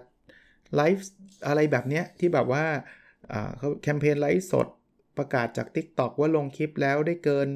[0.75, 1.07] ไลฟ์
[1.47, 2.65] อะไรแบบเนี้ยที่แบบว่า
[3.59, 4.69] เขาแคมเปญไลฟ์สด
[5.19, 7.49] ประกาศจาก TikTok ว่าลงคลิปแล้วได้เกิน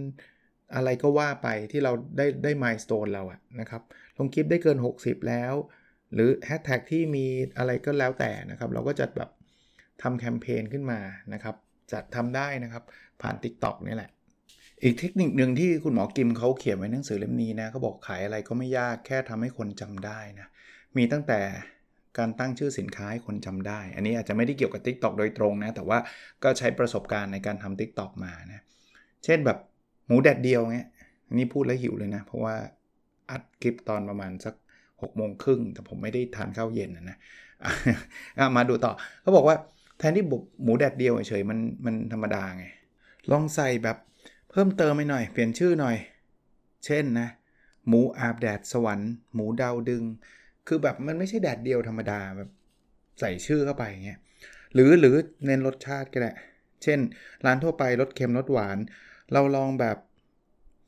[0.75, 3.83] อะไรก็ว่าไปที่เราได้ได้มายสเตนเราอะนะครับ
[4.19, 5.55] ลงคลิปได้เกิน 60 แล้ว
[6.15, 7.27] หรือแฮชแท็กที่มี
[7.59, 9.31] อะไรก็แล้วแต่นะครับ เราก็จะแบบ
[10.03, 11.01] ทำแคมเปญขึ้นมา
[11.33, 11.55] นะครับ
[11.93, 12.85] จัดทำได้นะครับ
[13.23, 14.11] ผ่าน TikTok นี่แหละ
[14.83, 20.49] อีกเทคนิคหนึ่งที่คุณหมอกิมเขาเขียนไว้ในหนังสือเล่มนี้นะเขาบอกขายอะไรก็ไม่ยากแค่ทำให้คนจำได้นะ
[20.97, 21.41] มีตั้งแต่
[22.19, 25.99] การตั้งชื่อสินค้าให้คนจำได้ อันนี้อาจจะไม่ได้เกี่ยวกับ TikTok โดยตรงนะ แต่ว่า
[26.45, 28.61] ก็ใช้ประสบการณ์ในการทำ TikTok มานะ
[29.25, 29.59] เช่นแบบ
[30.11, 30.89] หมูแดดเดียวเงี้ย
[31.27, 32.55] อันนี้พูดแล้วหิวเลยนะ เพราะว่า
[33.31, 34.55] อัดคลิปตอนประมาณสัก
[35.03, 37.17] 6โมงครึ่งแต่ผมไม่ได้ทานข้าวเย็นนะนะ
[38.57, 38.93] มาดูต่อ
[39.23, 39.57] เขาบอกว่า
[39.99, 42.65] แทนที่บุกหมูแดดเดียวเฉยมันมันธรรมดาไง
[43.31, 43.97] ลองใส่แบบ
[44.51, 45.97] เพิ่มเติมไปหน่อย เปลี่ยนชื่อหน่อย
[46.87, 47.29] เช่นนะ
[47.89, 50.03] หมูอาบแดดสวรรค์หมูดาวดึง
[50.67, 52.51] คือแบบมันไม่ใช่แดดเดียวธรรมดาแบบ
[53.21, 54.19] ใส่ชื่อเข้าไปเงี้ย
[54.75, 55.15] หรือหรือ
[55.47, 56.33] เน้นรสชาติก็ได้
[56.83, 56.99] เช่น
[57.45, 58.79] ร้านทั่วไปรสเค็มรสหวาน
[59.33, 59.97] เราลองแบบ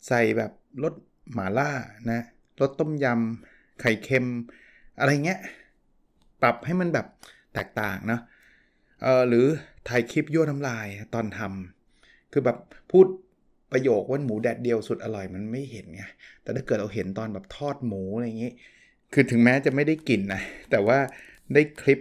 [0.09, 0.53] ใส่แบบ
[0.83, 0.95] รส
[1.35, 1.71] หมาล่า
[2.11, 2.21] นะ
[2.61, 4.27] รสต้มยำไข่เค็ม
[4.99, 5.41] อะไรเงี้ย
[6.43, 7.07] ปรับให้มันแบบ
[7.55, 8.21] แตกต่างนะ
[9.03, 9.47] เออหรือ
[9.89, 12.59] ถ่ายคลิปยั่วน้ำลายตอนทำคือแบบ
[12.91, 13.07] พูด
[13.73, 16.03] ประโยคว่าหมูแดดเดียวสุดอร่อยมันไม่เห็นไง
[16.43, 18.53] แต่ถ้าเกิดเราเห็นตอนแบบทอดหมูอะไรอย่างงี้
[19.13, 20.99] คือถึงแม้จะไม่ได้กินนะแต่ว่า
[21.55, 22.01] ได้คลิป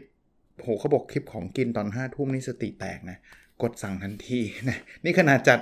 [0.62, 3.18] โหเขาบอกคลิปของกินตอนห้าทุ่มนี่สติแตกนะ
[3.62, 5.60] กดสั่งทันทีนะนี่ขนาดจัด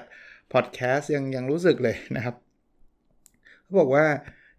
[0.54, 2.36] พอดแคสต์ยังยังรู้สึกเลยนะครับ
[3.64, 4.06] เขาบอกว่า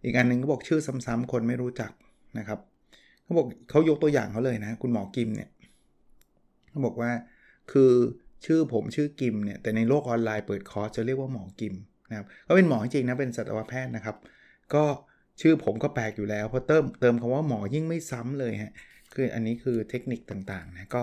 [0.04, 1.90] อีกอันหนึ่งเขาบอกชื่อซ้ำๆคนไม่รู้จัก
[2.38, 2.58] นะครับ
[3.22, 5.50] เขาบอกเขายกตัวอย่างเขาเลยนะ คุณหมอกิมเนี่ย
[6.70, 7.10] เขาบอกว่า
[7.72, 7.92] คือ
[8.46, 11.74] ชื่อผมชื่อกิมเนี่ยแต่ในโลกออนไลน์เปิดคอร์สจะเรียกว่าหมอกิม
[12.10, 14.16] นะครับก็เป็นหมอจริงนะเป็นสัตวแพทย์นะครับ
[14.74, 14.84] ก็
[15.40, 18.72] ชื่อผมก็แปลกอยู่แล้วเพราะเติมเติมคำว่าหมอยิ่งไม่ซ้ำเลยฮะ
[19.14, 21.02] คืออันนี้คือเทคนิคต่างๆนะก็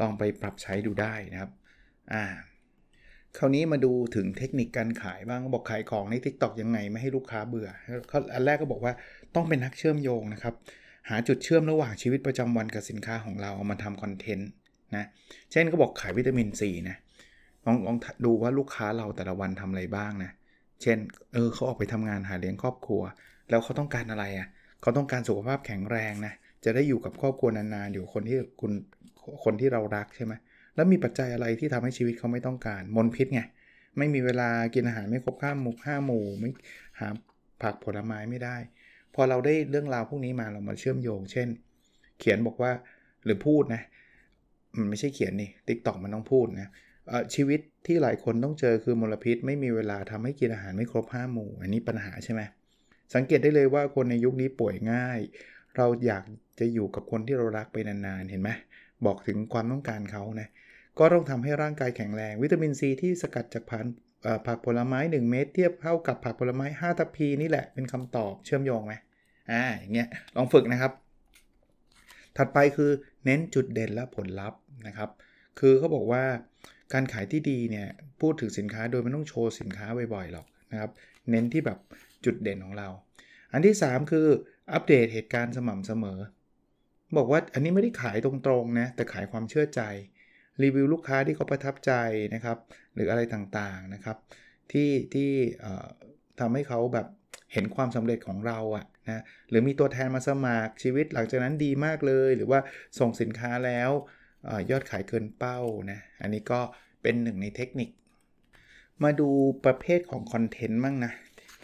[0.00, 1.50] ลองไปปรับใช้ดูได้นะครับ
[2.12, 2.24] อ่า
[3.36, 7.68] คราวนี้มาดูถึงเทคนิคการขายบ้างบอกขายของใน Tik t o อกยังไงไม่ให้ลูกค้าเบื่อ
[8.08, 8.92] เขาอันแรกก็บอกว่า
[9.34, 10.54] ต้องเป็นนักเชื่อมโยงนะครับ
[11.08, 14.50] หาจุดเชื่อมระหว่างชีวิตประจำวันกับสินค้าของเราเอามาทำคอนเทนต์
[14.96, 15.04] นะ
[15.52, 16.96] เช่นก็บอกขายวิตามินซีนะ
[17.64, 20.30] ลองลองดูว่าลูกค้าเราแต่ละวันทำอะไรบ้างนะ
[20.82, 20.98] เช่น
[21.32, 23.02] เออเขาออกไปทำงานหาเลี้ยงครอบครัว
[23.50, 24.48] แล้วเขาต้องการอะไรอะ่ะ
[24.82, 28.72] เขาต้องการสุขภาพแข็งแรงนะจะได้อยู่กับครอบครัวนานๆอยู่คนที่คุณ
[29.44, 30.32] คนที่เรารักใช่ไหม
[30.78, 33.40] แล้วมีปัจจัยอะไรที่ทำให้ชีวิตเขาไม่ต้องการมลพิษไง
[33.98, 36.50] ไม่มีเวลากินอาหารไม่ครบห้าหมู่ห้าหมู่ไม่
[37.00, 37.08] หา
[37.62, 38.56] ผักผลไม้ไม่ได้
[39.14, 41.48] พอเราได้เรื่องราวพวกนี้มาเรามาเชื่อมโยง เช่น
[42.18, 42.72] เขียนบอกว่า
[43.24, 43.82] หรือพูดนะ
[44.78, 46.68] มันไม่ใช่เขียนนี่ TikTok มันต้องพูดนะ
[47.34, 52.42] ชีวิตที่หลายคนต้องเจอคือมลพิษ ไม่มีเวลาทำให้กินอาหารไม่ครบห้าหมู่ อันนี้ปัญหาใช่ไหม
[53.14, 55.18] สังเกตได้เลยว่าคนในยุคนี้ป่วยง่าย
[55.76, 56.24] เราอยาก
[56.58, 58.50] จะอยู่กับคนที่เรารักไปนานๆ เห็นไหม
[59.06, 60.48] บอกถึงความต้องการเขานะ
[60.98, 63.86] ก็ต้องทำให้ร่างกายแข็งแรง วิตามินซีที่สกัดจากผัก
[64.46, 68.94] ผักผลไม้ 1 เม็ดเทียบเท่ากับผักผลไม้ 5 ทัพพีนี่แหละเป็นคำตอบเชื่อมโยงไหม
[69.50, 70.92] อ่าอย่างเงี้ยลองฝึกนะครับ
[72.36, 72.90] ถัดไปคือ
[73.24, 75.10] เน้นจุดเด่นและผลลัพธ์นะครับ
[75.58, 76.24] คือเขาบอกว่า
[76.92, 77.88] การขายที่ดีเนี่ย
[78.20, 80.90] พูดถึงสินค้าโดยไม่ต้องโชว์สินค้าบ่อยๆหรอกนะครับ
[81.30, 81.78] เน้นที่แบบ
[82.24, 82.88] จุดเด่นของเรา
[83.52, 84.26] อันที่ 3 คือ
[84.72, 86.18] อัปเดตเหตุการณ์สม่ำเสมอ
[87.16, 89.82] บอกว่าอันนี้ไม่ได้ขายตรงๆนะแต่ขายความเชื่อใจ
[90.62, 91.92] รีวิวลูกค้าที่เขาประทับใจ
[92.34, 92.58] นะครับ
[92.94, 94.16] หรืออะไรต่างๆนะครับ
[94.72, 95.30] ที่ที่
[96.40, 97.06] ทำให้เขาแบบ
[97.52, 102.60] เห็นความสำเร็จของเราอะนะหรือมีตัวแทนมาสมัครชีวิตหลังจากนั้นดีมากเลย หรือว่า
[102.98, 103.90] ส่งสินค้าแล้ว
[104.48, 105.58] อยอดขายเกินเป้า
[105.90, 106.60] นะอันนี้ก็
[107.02, 107.90] เป็นหนึ่งในเทคนิค
[109.04, 109.28] มาดู
[109.64, 111.12] ประเภทของคอนเทนต์บ้างนะ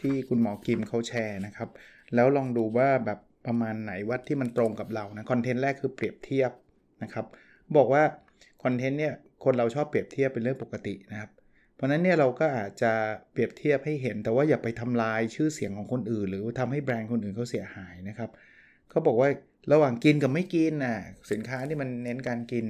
[0.01, 1.69] ที่คุณหมอกิมเขาแชร์นะครับ
[2.15, 6.53] แล้วลองดูว่าแบบประมาณไหนวัดที่มันตรงกับเรานะคอนเทนต์แรกคือเปรียบเทียบ
[7.03, 7.27] นะครับ
[7.77, 8.03] บอกว่า
[8.65, 11.31] คอนเทนต์เนี่ยคนเราชอบเปรียบเทียบเป็นเรื่องปกตินะครับ
[11.75, 12.93] เพราะนั้นเนี่ยเราก็อาจจะ
[13.33, 18.31] เปรียบเทียบให้เห็น แต่ว่าอย่าไปทำลายชื่อเสียงของคนอื่น หรือทำให้แบรนด์คนอื่นเขาเสียหายนะครับ
[18.91, 19.29] เขาบอกว่า
[19.73, 20.97] ระหว่างกินกับไม่กินน่ะ
[21.31, 22.67] สินค้าที่มันเน้นการกิน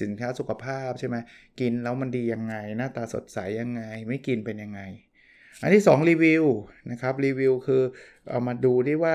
[0.00, 1.16] สินค้าสุขภาพใช่ไหม
[1.60, 4.80] กินแล้วมันดียังไง หน้าตาสดใสยังไง ไม่กินเป็นยังไง
[5.62, 6.44] อันที่ 2 รีวิว
[6.90, 7.82] นะครับรีวิวคือ
[8.30, 9.14] เอามาดูที่ว่า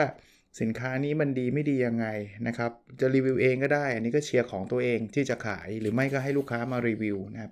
[0.60, 2.08] สินค้านี้มันดีไม่ดียังไง
[2.48, 7.52] นะครับ จะรีวิวเองก็ได้ อันนี้ก็เชียร์ของตัวเองที่จะขายหรือไม่ก็ให้ลูกค้ามารีวิวนะครับ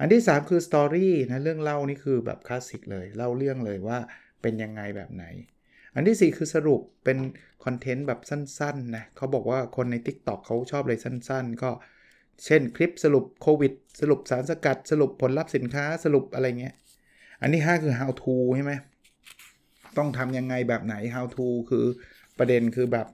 [0.00, 3.98] อันที่ 3 คือ story นะเรื่องเล่านี่คือแบบคลาสสิกเลยเล่าเรื่องเลยว่า
[4.42, 5.24] เป็นยังไงแบบไหน
[5.94, 7.18] อันที่ 4 คือสรุปเป็น
[7.64, 11.70] คอนเทนต์แบบสั้นๆนะเขาบอกว่าคนใน TikTok เขาชอบเลยสั้น ๆ ก็
[12.44, 16.74] เช่นคลิปสรุปโควิด สรุปสารสกัด สรุปผลลัพธ์สินค้าสรุปอะไรเงี้ย
[17.40, 18.72] อันที่ 5 คือ how to ใช่ไหม
[19.98, 21.86] ต้องทำยังไงแบบไหน how to คือ
[22.38, 23.06] ประเด็นคือแบบ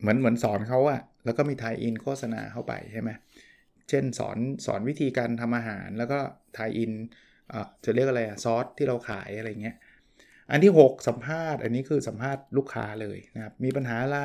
[0.00, 3.10] เหมือนเหมือนสอนเขาอะแล้วก็มีทายอินโฆษณาเข้าไปใช่ไหม
[3.88, 6.18] เช่นสอนสอนวิธีการทำอาหารแล้วก็
[6.56, 6.92] ทายอิน
[7.84, 9.76] จะเรียกอะไรอะซอสที่เราขายอะไรเงี้ย
[10.50, 14.20] อันที่ 6 สัมภาษณ์อันนี้คือสัมภาษณ์ลูกค้าเลยนะครับ มีปัญหาอะไร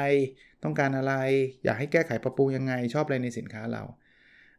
[0.63, 1.13] ต้องการอะไร
[1.63, 3.83] อยากให้แก้ไขปรับปรุงยังไง ชอบอะไรในสินค้าเรา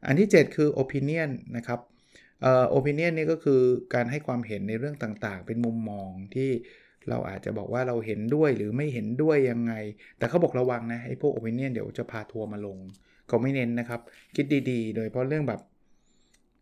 [0.07, 1.81] อันที่ 7 คือ opinion นะครับ
[2.42, 3.61] เอ่อ opinion นี่ก็คือ
[3.94, 6.50] การให้ความเห็นในเรื่องต่างๆ เป็นมุมมองที่
[7.09, 9.75] เราอาจจะบอกว่าเราเห็นด้วยหรือไม่เห็นด้วยยังไง
[10.19, 12.79] แต่เขาบอกระวังนะไอ้พวกโอเปเนียนเดี๋ยวจะพาทัวร์มาลง
[13.29, 14.01] เขาไม่เน้นนะครับ
[14.37, 15.61] คิดดีๆ โดยเพราะเรื่องแบบ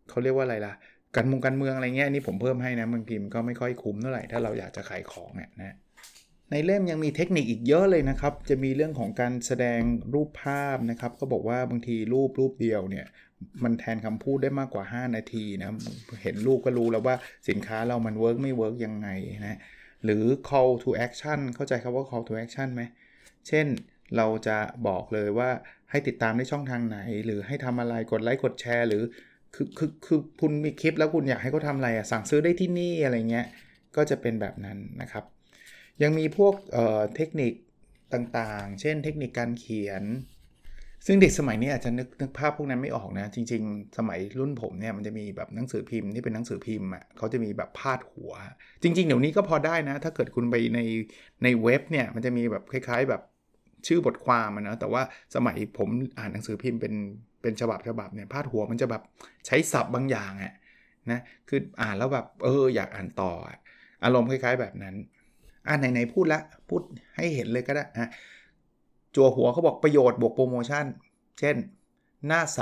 [0.09, 0.73] เขาเรียกว่าอะไรล่ะ
[1.15, 5.75] การมุงการเมืองอะไรเงี้ยนี่ผมเพิ่มให้นะบางทีมก็ไม่ค่อยคุ้มเท่าไหร่ถ้าเราอยากจะขายของเนี่ยนะ
[6.51, 9.81] ในเล่มยังมีเทคนิคอีกเยอะเลยนะครับ จะมีเรื่องของการแสดง
[10.13, 13.05] รูปภาพนะครับก็บอกว่าบางทีรูปรูปเดียวเนี่ย
[13.63, 15.69] มันแทนคำพูดได้มากกว่า 5 นาทีนะ
[16.23, 17.15] เห็นรูปก็รู้แล้วว่า
[17.49, 19.09] สินค้าเรามัน work ไม่ work ยังไง
[19.45, 19.57] นะ
[20.03, 22.81] หรือ call to action เข้าใจคำว่า call to action ไหม
[23.47, 23.65] เช่น
[24.17, 25.49] เราจะบอกเลยว่า
[25.91, 29.03] ให้ติดตามในช่องทางไหน หรือให้ทำอะไรกดไลค์กดแชร์ หรือ
[29.55, 33.47] คือคือคือคุณมีคลิปแล้วคุณอยากให้เขาทำอะไรอะสั่งซื้อได้ที่นี่อะไรเงี้ย
[33.95, 35.23] ก็จะเป็นแบบนั้นนะครับ
[36.03, 36.75] ยังมีพวก
[37.15, 37.53] เทคนิค
[38.13, 40.03] ต่างๆ เช่นเทคนิคการเขียน
[41.05, 48.33] ซึ่งเด็กสมัยนี้อาจจะนึกนึกภาพพวกนั้นไม่ออกนะ จริง ๆ สมัยรุ่นผมเนี่ยมันจะมีแบบหนังสือพิมพ์ที่เป็นหนังสือพิมพ์อะเขาจะมีแบบพาดหัว
[48.83, 50.79] จริง ๆ เดี๋ยวนี้ก็พอได้นะ ถ้าเกิดคุณไปใน
[51.43, 53.21] ในเว็บเนี่ยมันจะมีแบบคล้าย ๆ แบบ
[53.87, 55.01] ชื่อบทความนะแต่ว่า
[55.35, 55.89] สมัยผม
[56.19, 56.93] อ่านหนังสือพิมพ์เป็น
[57.41, 59.01] เป็นฉบับฉบับเนี่ยพาดหัวมันจะแบบ
[59.47, 60.53] ใช้ศัพท์บางอย่างอะ
[61.11, 63.31] นะคืออ่านแล้วแบบเอออยากอ่านต่อ
[64.03, 64.95] อารมณ์คล้าย ๆ แบบนั้น
[65.67, 66.39] อ่านไหนๆพูดละ
[66.69, 66.81] พูด
[67.15, 68.09] ให้เห็นเลยก็ได้นะ
[69.15, 70.85] จัวหัวเขาบอกประโยชน์บวกโปรโมชั่น
[71.39, 71.55] เช่น
[72.27, 72.61] หน้าใส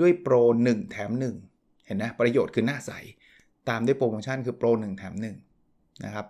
[0.00, 0.34] ด้วยโปร
[0.66, 1.10] 1 แถม
[1.48, 2.92] 1 เห็นนะประโยชน์คือหน้าใส
[3.68, 5.14] ตามด้วยโปรโมชั่นคือโปร 1 แถม
[5.60, 6.26] 1 นะครับ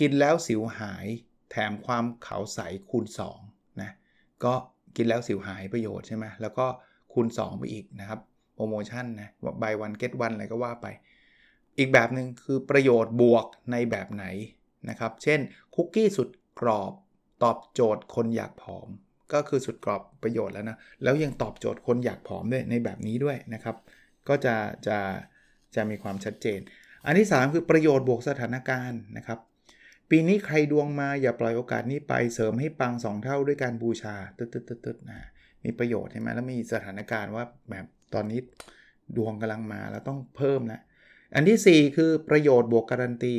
[0.00, 1.06] กินแล้วสิวหาย
[1.50, 3.04] แถมความขาวใสคูณ
[3.42, 3.90] 2นะ
[4.44, 4.54] ก็
[4.96, 6.66] กินแล้วสิวหายประโยชน์ใช่ไหมแล้วก็
[7.12, 8.20] คูณ 2 ไปอีกนะครับ
[8.54, 10.86] โปรโมชั่นนะว่า buy one get one อะไรก็ว่าไป
[11.78, 14.26] อีกแบบหนึ่งคือประโยชน์บวกในแบบไหน
[14.88, 15.40] นะครับ เช่น
[15.74, 16.28] คุกกี้สุด
[16.60, 16.92] กรอบ
[17.44, 18.88] ตอบโจทย์คนอยากผอม
[19.32, 23.76] ก็คือสุดกรอบประโยชน์แล้วนะ แล้วยังตอบโจทย์คนอยากผอมด้วยในแบบนี้ด้วยนะครับ
[24.28, 24.54] ก็จะ
[24.86, 24.98] จะ
[25.74, 26.60] จะมีความชัดเจน
[27.06, 29.38] อันที่ 3 คือประโยชน์บวกสถานการณ์นะครับ
[30.10, 35.20] ปีนี้ใครดวงมาอย่าปล่อยโอกาสนี้ไปเสริมให้ปัง 2 เท่าด้วยการบูชาตึ๊ดตึ๊ดตึ๊ดนะ
[35.64, 38.40] มีประโยชน์ใช่ไหมแล้วมีสถานการณ์ว่าแบบตอนนี้
[39.16, 40.80] ดวงกำลังมาแล้วต้องเพิ่มแล้ว
[41.34, 43.36] อันที่ 4 คือประโยชน์บวกการันตี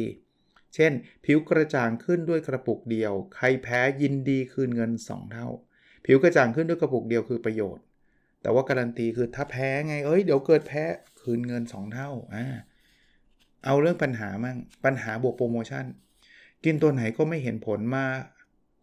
[0.75, 0.91] เช่น
[1.25, 5.47] ผิวกระจ่างขึ้นด้วยกระปุกเดียว ใครแพ้ยินดีคืนเงิน 2 เท่า
[6.05, 7.83] ผิวกระจ่างขึ้นด้วยกระปุกเดียวคือประโยชน์
[8.41, 10.83] แต่ว่าการันตีคือถ้าแพ้ไง เอ้ย เดี๋ยวเกิดแพ้
[11.21, 12.45] คืนเงิน 2 เท่า อ่า
[13.65, 15.85] เอาเรื่องปัญหามั่ง ปัญหาบวกโปรโมชั่น
[16.65, 18.05] กินตัวไหนก็ไม่เห็นผลมา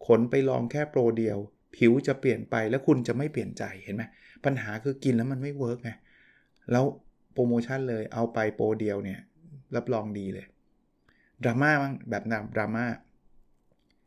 [0.07, 1.37] ขนไปลองแค่โปรเดียว
[1.75, 4.03] ผิวจะเปลี่ยนไปแล้วคุณจะไม่เปลี่ยนใจ เห็นไหม
[4.45, 5.91] ปัญหาคือกินแล้วมันไม่ work ไง
[6.71, 6.85] แล้ว
[7.33, 9.19] โปรโมชั่นเลย เอาไปโปรเดียวเนี่ย
[9.75, 10.45] รับรองดีเลย
[11.45, 12.85] ดราม่าบ้างแบบนำดราม่า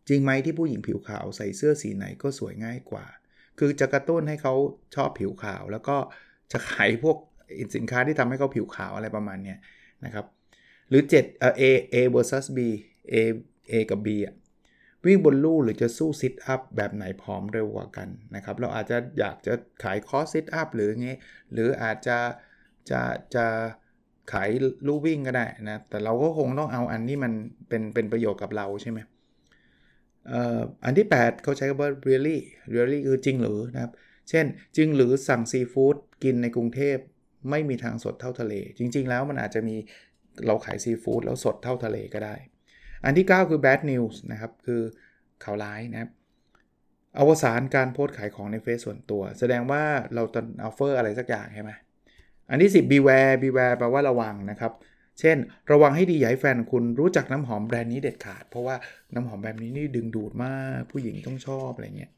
[0.09, 3.07] จริงไหมที่ผู้หญิงผิวขาวใส่เสื้อสีไหนก็สวยง่ายกว่า
[3.59, 4.55] คือจะกระตุ้นให้เขา
[4.95, 5.97] ชอบผิวขาว แล้วก็
[6.53, 7.17] จะขายพวก
[7.77, 9.55] สินค้าที่ทำให้เขาผิวขาวอะไรประมาณนี้
[10.05, 10.27] นะครับ
[10.89, 11.63] หรือ7เอ่อ A
[11.95, 12.59] A versus B
[13.13, 13.15] A
[13.71, 14.35] A กับ B อะ
[15.05, 21.11] วิ่งบนลู่หรือจะสู้ sit-up แบบไหนผอมเร็วกว่ากันนะครับ เราอาจจะอยากจะขายคอร์ส sit-up หรือไง
[21.53, 22.19] หรืออาจจะ
[22.91, 23.01] จะ
[23.35, 23.47] จะ
[24.33, 24.49] ขาย
[24.87, 27.33] ลู่วิ่งก็ได้นะ แต่เราก็คงต้องเอาอันที่มัน
[27.69, 28.99] เป็นเป็นประโยชน์กับเราใช่ไหม
[30.85, 32.39] อันที่ 8 เขาใช้คำว่า really
[32.75, 33.93] really คือจริงหรือนะครับ
[34.31, 36.97] เช่น จริงหรือสั่งซีฟู้ดกินในกรุงเทพ
[37.51, 39.77] ไม่มีทางสดเท่าทะเล จริง ๆ แล้วมันอาจจะมี
[40.47, 42.35] เราขายซีฟู้ดแล้วสดเท่าทะเลก็ได้
[43.05, 44.83] อันที่ 9 คือ bad news นะครับ คือ
[45.45, 46.11] ข่าวร้ายนะครับ
[47.19, 49.83] อวสานการโพสต์ขายของในเฟซส่วนตัว แสดงว่า
[50.15, 51.71] เราจะ offer อะไรสักอย่างใช่ไหม
[52.51, 54.73] อันที่ 10 beware beware แปลว่าระวังนะครับ
[55.21, 55.37] เช่น
[55.73, 58.77] ระวังให้ดีอย่าให้แฟนคุณรู้จักน้ำหอมแบรนด์นี้เด็ดขาด เพราะว่า
[59.15, 62.13] น้ำหอมแบรนด์นี้นี่ดึงดูดมากผู้หญิงต้องชอบอะไรเงี้ย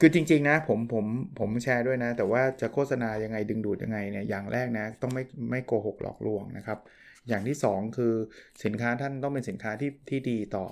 [0.00, 1.04] คือจริง ๆ นะผมผม
[1.38, 6.78] ผมแชร์ด้วยนะ แต่ว่าจะโฆษณายังไงดึงดูดยังไงเนี่ยอย่างแรกนะ ต้องไม่ไม่โกหกหลอกลวงนะครับ
[7.28, 8.14] อย่างที่ 2 คือ
[8.64, 10.66] สินค้าท่านต้องเป็นสินค้าที่ที่ดีต่อ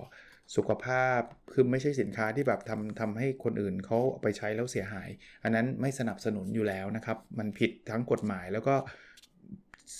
[0.56, 1.20] สุขภาพ
[1.52, 5.08] คือไม่ใช่สินค้าที่แบบทำทำให้คนอื่นเขาไปใช้แล้วเสียหาย
[5.44, 8.74] อันนั้นไม่สนับสนุนอยู่แล้วนะครับ มันผิดทั้งกฎหมายแล้วก็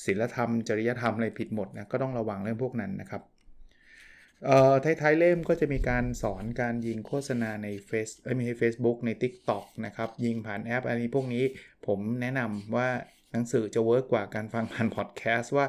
[0.04, 3.22] ศีลธรรม จริยธรรมอะไรผิดหมดนะก็ต้องระวังเรื่องพวกนั้นนะครับ
[4.44, 11.44] เอ่อท้ายๆเล่มก็จะมีการสอนการยิงโฆษณาในเฟซเอ้ยไม่ใช่ Facebook ใน TikTok นะครับ ยิงผ่านแอป อันนี้พวกนี้
[11.87, 12.88] ผมแนะนำว่า
[13.32, 15.66] หนังสือจะ work กว่าการฟังผ่านพอดแคสต์ว่า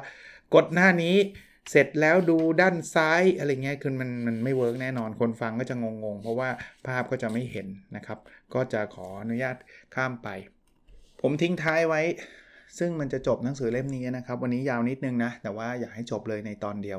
[0.54, 1.16] กดหน้านี้
[1.70, 6.48] เสร็จแล้วดูด้านซ้ายอะไรเงี้ยคือมันมันไม่ work แน่นอนคนฟังก็จะงงๆ เพราะว่า
[6.86, 8.18] ภาพก็จะไม่เห็นนะครับ
[8.54, 9.56] ก็จะขออนุญาต
[9.94, 10.28] ข้ามไป
[11.20, 12.02] ผมทิ้งท้ายไว้
[12.78, 16.98] ซึ่งมันจะจบหนังสือเล่มนี้นะครับ วันนี้ยาวนิดนึงนะ แต่ว่าอยากให้จบเลยในตอนเดียว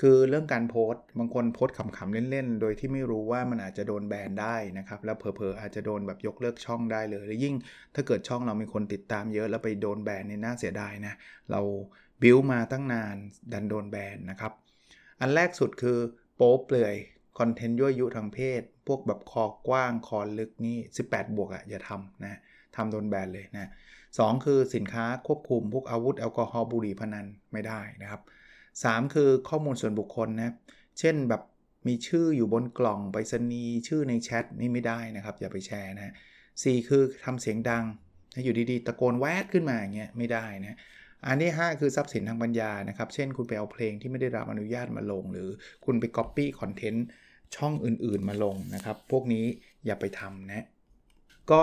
[0.00, 7.54] คือเรื่องการโพสต์บางคนโพสต์ขำๆเล่นๆ โดยที่ไม่รู้ว่ามันอาจจะโดนแบนได้นะครับ แล้วเผลอๆอาจจะโดนแบบยกเลิกช่องได้เลย และยิ่ง
[7.94, 11.14] ถ้าเกิดช่องเรามีคนติดตามเยอะแล้วไปโดนแบนเนี่ยน่าเสียดายนะ
[11.50, 11.60] เรา
[12.22, 13.16] บิวมาตั้งนาน
[13.52, 14.52] ดันโดนแบนนะครับ
[15.20, 15.98] อันแรกสุดคือ
[16.36, 16.94] โป๊เปลือย
[17.38, 20.78] คอนเทนต์ยั่วยุทางเพศ พวกแบบคอกว้างคอลึกนี่
[21.08, 22.38] 18 บวกอะ่ะอย่าทำนะ
[22.76, 23.70] ทำโดนแบนเลยนะ
[24.18, 28.22] สคือสินค้าควบคุมพวกอาวุธแอลกอฮอล์บุหรี่พนันไม่ได้นะครับ
[28.66, 30.54] 3 คือข้อมูลส่วนบุคคลนะ
[30.98, 31.42] เช่นแบบ
[31.88, 36.14] มีชื่ออยู่บนกล่องไปรษณีย์ชื่อในแชทนี่ไม่ได้นะครับ อย่าไปแชร์นะ
[36.62, 37.84] สคือทำเสียงดัง
[38.44, 40.76] อยู่ดีๆ ตะโกนแวดขึ้นมาอย่างเงี้ยไม่ได้นะ
[41.26, 45.48] อันที่ 5 คือทรัพย์สินทางปัญญานะครับ เช่นคุณไปเอาเพลงที่ไม่ได้รับอนุญาตมาลง หรือ
[45.84, 47.06] คุณไป Copy คอนเทนต์
[47.56, 49.44] ช่องอื่นๆมาลงนะครับ พวกนี้
[49.86, 50.66] อย่าไปทำนะ
[51.50, 51.60] ก็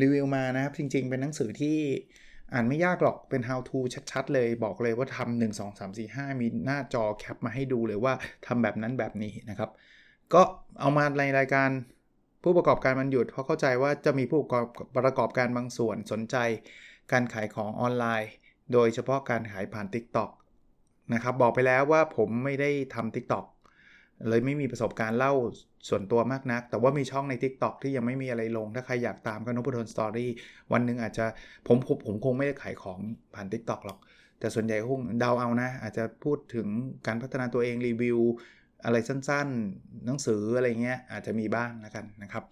[0.00, 1.78] รีวิวมานะครับ จริงๆ เป็นหนังสือที่
[2.52, 3.78] อ่านไม่ยากหรอกเป็น how to
[4.10, 8.14] ชัดๆ เลยบอกเลยว่าทำ1 2 3 4 5มีหน้าจอแคปมาให้ดูเลยว่า
[8.46, 9.70] ทำแบบนั้นแบบนี้นะครับ
[10.34, 10.42] ก็
[10.80, 11.68] เอามาในรายการ
[12.42, 14.44] ผู้ประกอบการมันหยุด เพราะเข้าใจว่าจะมีผู้ป
[15.06, 16.36] ระกอบการบางส่วนสนใจ
[17.12, 18.30] การขายของออนไลน์
[18.72, 20.30] โดยเฉพาะการขายผ่าน TikTok
[21.14, 23.46] นะครับบอกไปแล้วว่าผมไม่ได้ทำ TikTok
[24.28, 25.32] เลยไม่มีประสบการณ์เล่า
[25.88, 30.30] ส่วนตัวมากนัก แต่ว่ามีช่องใน TikTok ที่ยังไม่มีอะไรลง ถ้าใครอยากตามก็นพดลสตอรี่
[30.72, 31.26] วันหนึ่งอาจจะ
[31.66, 32.98] ผมผมผมคงไม่ได้ขายของ
[33.34, 33.98] ผ่าน TikTok หรอก
[34.38, 36.68] แต่ส่วนใหญ่คงเดาเอานะ อาจจะพูดถึง
[37.06, 38.18] การพัฒนาตัวเองรีวิว
[38.84, 42.44] อะไรสั้นๆ หนังสืออะไรเงี้ยอาจจะมีบ้างแล้วกันนะครับ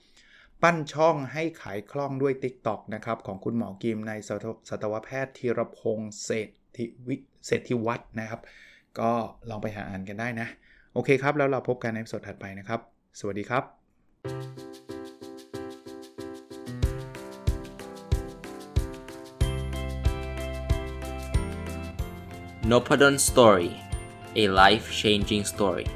[0.65, 4.13] ปั้นช่องให้ขายคล่องด้วย TikTok นะครับของคุณหมอกิมใน
[4.69, 8.41] สัตวแพทย์ธีรพงศ์เศรษฐวิเศรษฐิวัฒนะครับ
[9.01, 9.13] ก็
[9.51, 10.49] ลองไปหาอ่านกันได้นะ
[10.95, 12.81] โอเคครับ แล้วเราพบกันในสดถัดไปนะครับ
[13.19, 13.65] สวัสดีครับ
[22.71, 23.71] n o p a d o n Story
[24.43, 25.87] a life changing story